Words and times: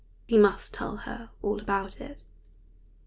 He 0.25 0.35
must 0.35 0.73
tell 0.73 0.97
her 1.05 1.29
all 1.43 1.61
about 1.61 2.01
it. 2.01 2.23